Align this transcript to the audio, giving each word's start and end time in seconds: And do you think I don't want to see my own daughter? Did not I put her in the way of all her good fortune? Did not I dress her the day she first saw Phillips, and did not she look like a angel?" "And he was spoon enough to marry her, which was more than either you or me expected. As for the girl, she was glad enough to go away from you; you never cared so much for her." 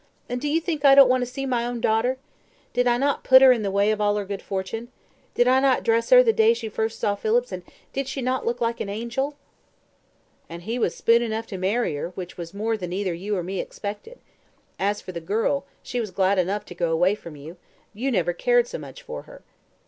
And 0.27 0.41
do 0.41 0.47
you 0.47 0.59
think 0.59 0.83
I 0.83 0.95
don't 0.95 1.09
want 1.09 1.21
to 1.21 1.31
see 1.31 1.45
my 1.45 1.63
own 1.63 1.79
daughter? 1.79 2.17
Did 2.73 2.87
not 2.87 3.03
I 3.19 3.19
put 3.21 3.43
her 3.43 3.51
in 3.51 3.61
the 3.61 3.69
way 3.69 3.91
of 3.91 4.01
all 4.01 4.15
her 4.15 4.25
good 4.25 4.41
fortune? 4.41 4.87
Did 5.35 5.45
not 5.45 5.63
I 5.63 5.79
dress 5.79 6.09
her 6.09 6.23
the 6.23 6.33
day 6.33 6.55
she 6.55 6.69
first 6.69 6.99
saw 6.99 7.13
Phillips, 7.13 7.51
and 7.51 7.61
did 7.93 8.05
not 8.05 8.07
she 8.07 8.23
look 8.47 8.59
like 8.59 8.81
a 8.81 8.89
angel?" 8.89 9.35
"And 10.49 10.63
he 10.63 10.79
was 10.79 10.95
spoon 10.95 11.21
enough 11.21 11.45
to 11.45 11.57
marry 11.59 11.93
her, 11.97 12.09
which 12.15 12.35
was 12.35 12.51
more 12.51 12.77
than 12.77 12.91
either 12.91 13.13
you 13.13 13.37
or 13.37 13.43
me 13.43 13.59
expected. 13.59 14.17
As 14.79 15.01
for 15.01 15.11
the 15.11 15.21
girl, 15.21 15.65
she 15.83 15.99
was 15.99 16.09
glad 16.09 16.39
enough 16.39 16.65
to 16.65 16.73
go 16.73 16.89
away 16.91 17.13
from 17.13 17.35
you; 17.35 17.57
you 17.93 18.09
never 18.09 18.33
cared 18.33 18.65
so 18.67 18.79
much 18.79 19.03
for 19.03 19.21
her." 19.29 19.43